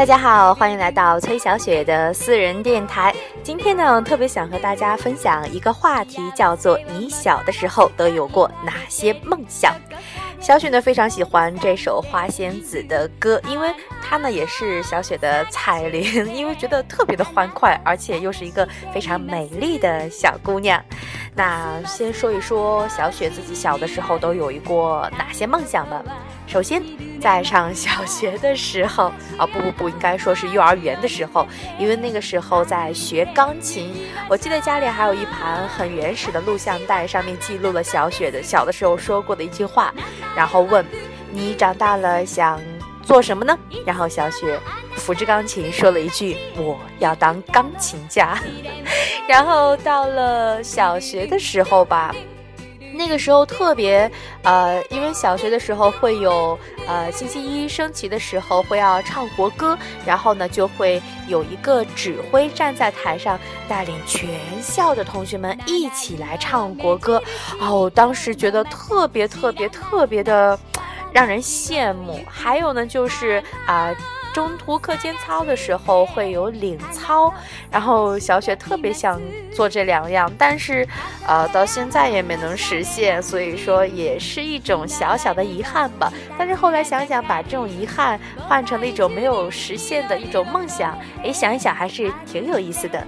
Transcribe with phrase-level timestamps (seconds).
[0.00, 3.14] 大家好，欢迎来到崔小雪的私人电台。
[3.42, 9.74] 今天呢，特别想和大家分享一个话题，叫做“你小的时候都有过哪些梦想”。
[10.40, 13.68] 小雪呢非常喜欢这首花仙子的歌，因为
[14.10, 20.84] 她呢也是小雪的彩铃，因为觉得特别的欢快，而且又是一个非常美丽的小姑娘。
[21.32, 26.02] 那先说一说小雪自己小的时候都有一过哪些梦想呢？
[26.48, 26.82] 首先，
[27.20, 31.46] 在上小学的时候，啊不不不，应该说是幼儿园的时候，
[31.78, 33.94] 因为那个时候在学钢琴。
[34.28, 39.94] 我记得家里还有一盘很原始的录像带，上面记录了小雪的小的时候说过的一句话，
[40.34, 40.84] 然后问
[41.30, 42.60] 你长大了想
[43.10, 43.58] 做什么呢？
[43.84, 44.56] 然后小雪
[44.94, 48.40] 扶着钢琴说了一句：“我要当钢琴家。
[49.28, 52.14] ”然后到了小学的时候吧。
[52.94, 54.08] 那个时候特别，
[54.44, 63.36] 呃，因为小学的时候会有，呃，星期一升旗的时候会要唱国歌，然后呢就会有一个指挥站在台上
[63.68, 64.28] 带领全
[64.60, 67.20] 校的同学们一起来唱国歌，
[67.58, 70.58] 哦，当时觉得特别特别特别的
[71.12, 72.20] 让人羡慕。
[72.28, 73.94] 还有呢就是啊。
[74.32, 77.34] 中途课间操的时候会有领操，
[77.68, 79.20] 然后小雪特别想
[79.52, 80.86] 做这两样，但是，
[81.26, 86.12] 呃，到现在也没能实现，所以说也是一种小小的遗憾吧。
[86.38, 93.04] 但是后来想想，把这种遗憾换成了一种没有实现的一种梦想，哎，想一想还是挺有意思的。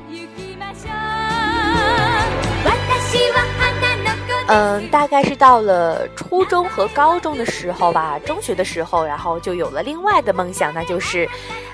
[4.55, 11.27] 嗯，大概是到了初中和高中的时候吧，中学的时候，然后就有了另外的梦想，那就是，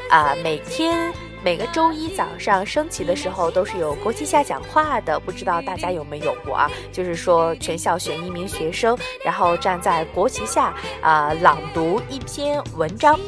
[0.09, 1.12] 啊，每天
[1.43, 6.70] 每个周一早上升旗的时候都是有国旗下讲话的，不知道大家有没有过啊？
[6.93, 13.19] 就是说全校选一名学生，然后站在国旗下啊朗读一篇文章，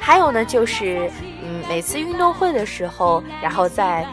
[0.00, 1.08] 还有呢就是，
[1.44, 4.04] 嗯，每次运动会的时候，然后在。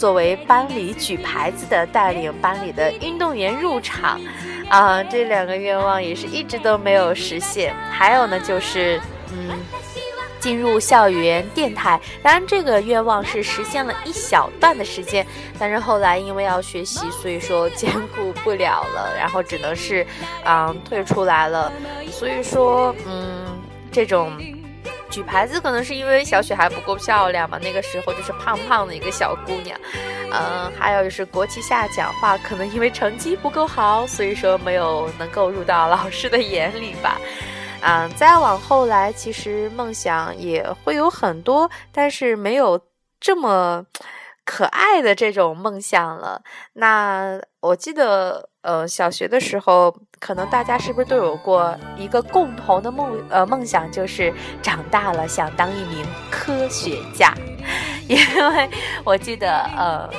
[0.00, 4.18] 作为班里举牌子的，带领班里的运动员入场，
[4.70, 7.74] 啊，这两个愿望也是一直都没有实现。
[7.90, 8.98] 还有呢，就是
[9.30, 9.58] 嗯，
[10.38, 12.00] 进入校园电台。
[12.22, 15.26] 当然，这个愿望是实现了一小段的时间，
[15.58, 20.06] 但是后来因为要学习，所以说兼顾不了了，然后只能是
[20.46, 21.70] 嗯退出来了。
[22.10, 23.44] 所以说，嗯，
[23.92, 24.32] 这种。
[25.10, 29.78] 举牌子可能是因为小雪还不够漂亮嘛，那个时候就是胖胖的一个小姑娘，
[30.32, 37.20] 嗯，还有就是国旗下讲话，可能因为成绩不够好，所以说没有能够入到老师的眼里吧，
[37.82, 42.80] 嗯，再往后来，其实梦想也会有很多，但是没有
[43.20, 43.84] 这么
[44.50, 46.42] 可爱的这种梦想了。
[46.72, 48.48] 那我记得。
[48.62, 53.18] 呃，小学的时候，可能大家是不是都有过一个共同的梦？
[53.30, 57.32] 呃，梦想就是长大了想当一名科学家，
[58.06, 58.70] 因为
[59.02, 60.10] 我记得，呃，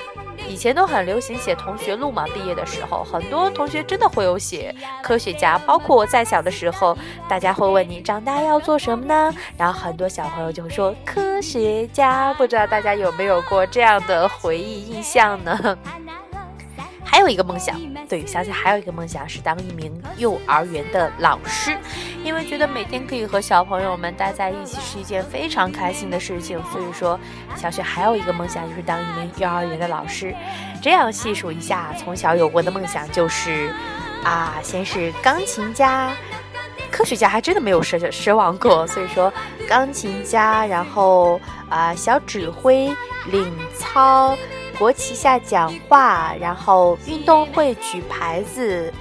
[0.52, 2.26] 以前都很流行写同学录嘛。
[2.34, 6.98] 毕业的时候，很多同学真的会有写科学家，包括我在小的时候，
[7.30, 9.34] 大家会问你长大要做什么呢？
[9.58, 12.34] 然后很多小朋友就会说科学家。
[12.34, 15.78] 不知道大家有没有过这样的回忆印象呢？
[17.12, 17.78] 还有一个梦想，
[18.08, 21.78] 对，想起还有一个梦想是当一名幼儿园的老师，
[22.24, 27.20] 因为觉得每天可以和小朋友们待在一起是一件非常开心的事情，所以说
[27.56, 30.34] 小雪还有一个梦想就是当一名幼儿园的老师。
[30.82, 33.74] 这样细数一下，从小有过的梦想就是，
[34.24, 36.14] 啊，先是钢琴家，
[36.90, 39.32] 科学家还真的没有奢奢望过，所以说
[39.68, 41.40] 钢琴家，然后
[41.70, 42.90] 啊小指挥，
[43.26, 44.36] 领操。
[44.78, 48.92] 国旗下讲话，然后运动会举牌子，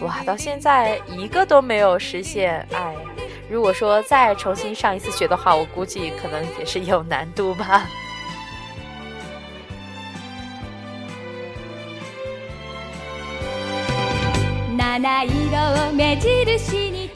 [0.00, 2.66] 哇，到现在一个都没有实现。
[2.72, 2.94] 哎，
[3.48, 7.86] 如果说再重新上一次学的话，我估计可能也是有难度吧。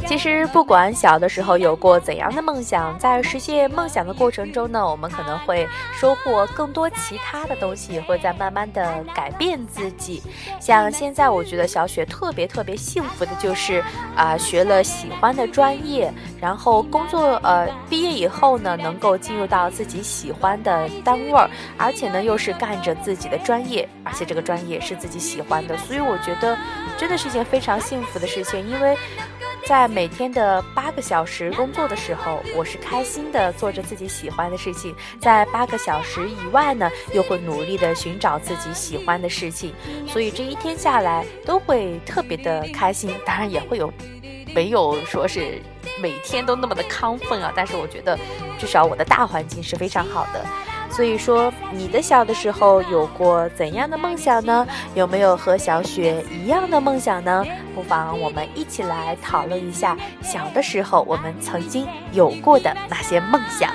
[0.08, 10.22] 其实，不管小的时候有过怎样的梦想，在实现梦想的过程中呢，我们可能会收获更多其他的东西，也会在慢慢的改变自己。
[10.58, 13.84] 像现在，我觉得小雪特别特别幸福的就是，
[14.16, 26.56] 啊，学了喜欢的专业，然后工作，呃，毕业以后呢，能够进入到自己喜欢的单位儿，而且呢，又是干着自己的专业，而且这个专业是自己喜欢的，所以我觉得
[26.96, 28.96] 真的是一件非常幸福的事情，因为。
[29.68, 39.74] 在每天的八个小时工作的时候，我是开心的做着自己喜欢的事情；在八个小时以外呢，又会努力的寻找自己喜欢的事情。
[40.06, 43.92] 所以这一天下来都会特别的开心，当然也会有
[44.54, 45.60] 没有说是
[46.00, 48.18] 每天都那么的亢奋啊，但是我觉得
[48.58, 50.46] 至少我的大环境是非常好的。
[50.98, 54.66] 所以说，你的小的时候有过怎样的梦想呢？
[54.96, 57.46] 有没有和小雪一样的梦想呢？
[57.72, 63.72] 不妨我们一起来讨论一下小的时候我们曾经有过的那些梦想。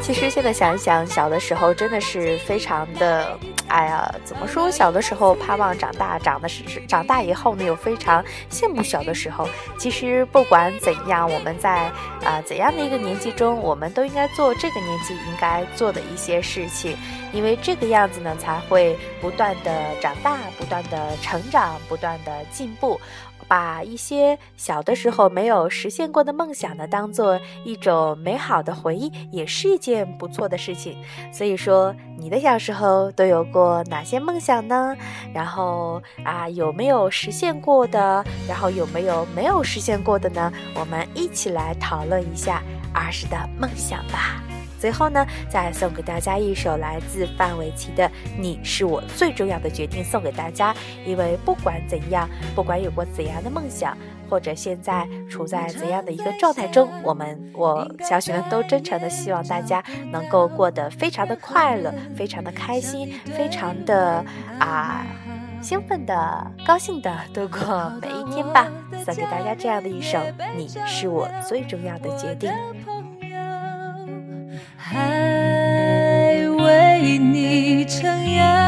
[0.00, 3.36] 其实现在想一想，小的时候真的是非常的，
[3.68, 4.70] 哎呀，怎么说？
[4.70, 9.48] 小的时候盼望长大，长的是长大以后呢，又非常羡慕小的时候。
[9.78, 11.90] 其实不管怎样，我们在
[12.24, 16.96] 啊怎样的一个年纪中，我们都应该做这个年纪应该做的一些事情，
[17.32, 23.00] 因为这个样子呢，才会不断的长大，不断的成长，不断的进步。
[23.46, 31.02] 把一些小的时候没有实现过的梦想呢，当做一种美好的回忆，也是一件不错的事情。
[31.32, 34.96] 所以说，你的小时候都有过过哪些梦想呢？
[35.34, 38.24] 然后啊，有没有实现过的？
[38.46, 40.52] 然后有没有没有实现过的呢？
[40.76, 42.62] 我们一起来讨论一下
[42.94, 44.40] 儿时的梦想吧。
[44.78, 48.04] 最后呢，再送给大家一首来自范玮琪的
[48.38, 50.72] 《你是我最重要的决定》，送给大家。
[51.04, 53.98] 因为不管怎样，不管有过怎样的梦想，
[54.28, 64.24] 或者现在处在怎样的一个状态中，我们我小雪呢都真诚的希望大家能够过得非常的快乐，非常的开心，非常的
[64.58, 65.06] 啊
[65.60, 68.68] 兴奋的、高兴的度过每一天吧。
[69.04, 70.18] 送给大家这样的一首
[70.56, 72.50] 《你是我最重要的决定》。
[74.76, 78.04] 还为你撑
[78.34, 78.67] 腰，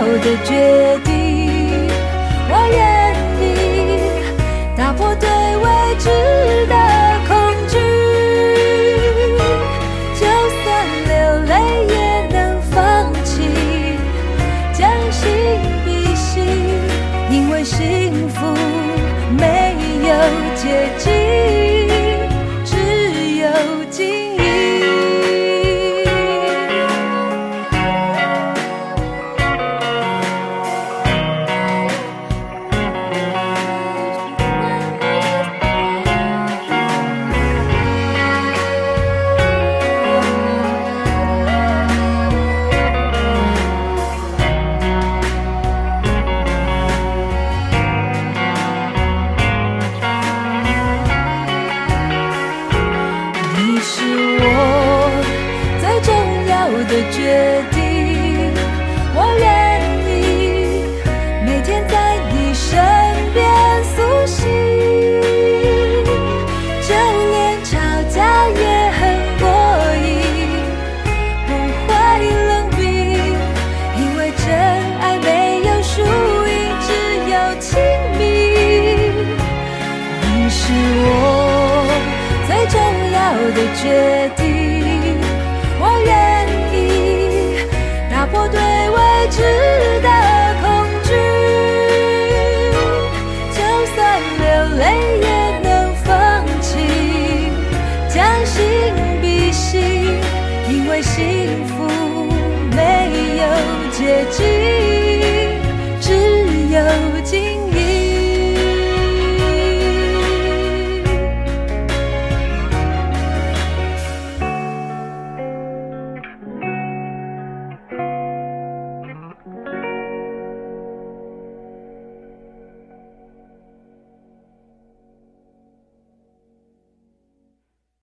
[0.00, 1.10] 的决定，
[2.48, 2.78] 我愿
[3.42, 3.44] 意
[4.76, 5.64] 打破对未
[5.98, 6.08] 知
[6.66, 6.74] 的
[7.26, 7.36] 恐
[7.68, 7.76] 惧，
[10.14, 10.20] 就
[10.62, 10.66] 算
[11.08, 11.10] 流
[11.46, 11.52] 泪
[11.88, 11.94] 也
[12.32, 12.38] 能
[12.70, 13.28] 放弃，
[14.72, 15.26] 将心
[15.84, 16.46] 比心，
[17.30, 18.36] 因为幸福
[19.36, 20.10] 没有
[20.54, 21.06] 捷径。
[22.64, 22.72] 只
[23.38, 23.44] 有
[23.90, 24.37] 尽
[54.20, 55.10] 我
[55.80, 56.12] 最重
[56.48, 57.97] 要的决定。